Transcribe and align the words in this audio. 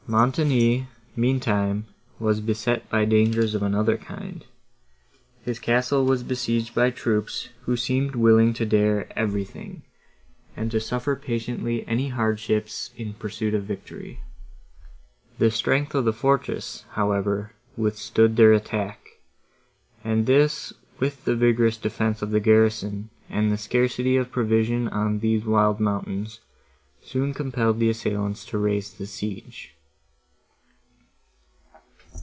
Montoni, 0.07 0.87
meantime, 1.15 1.85
was 2.19 2.41
beset 2.41 2.89
by 2.89 3.05
dangers 3.05 3.55
of 3.55 3.63
another 3.63 3.95
kind. 3.97 4.43
His 5.45 5.57
castle 5.57 6.03
was 6.03 6.21
besieged 6.21 6.75
by 6.75 6.89
troops, 6.89 7.47
who 7.61 7.77
seemed 7.77 8.15
willing 8.15 8.53
to 8.55 8.65
dare 8.65 9.07
everything, 9.17 9.83
and 10.57 10.69
to 10.71 10.81
suffer 10.81 11.15
patiently 11.15 11.87
any 11.87 12.09
hardships 12.09 12.91
in 12.97 13.13
pursuit 13.13 13.53
of 13.53 13.63
victory. 13.63 14.19
The 15.39 15.49
strength 15.49 15.95
of 15.95 16.03
the 16.03 16.11
fortress, 16.11 16.83
however, 16.89 17.53
withstood 17.77 18.35
their 18.35 18.51
attack, 18.51 18.99
and 20.03 20.25
this, 20.25 20.73
with 20.99 21.23
the 21.23 21.35
vigorous 21.37 21.77
defence 21.77 22.21
of 22.21 22.31
the 22.31 22.41
garrison 22.41 23.09
and 23.29 23.49
the 23.49 23.57
scarcity 23.57 24.17
of 24.17 24.29
provision 24.29 24.89
on 24.89 25.19
these 25.19 25.45
wild 25.45 25.79
mountains, 25.79 26.41
soon 27.01 27.33
compelled 27.33 27.79
the 27.79 27.89
assailants 27.89 28.43
to 28.47 28.57
raise 28.57 28.91
the 28.93 29.05
siege. 29.07 29.73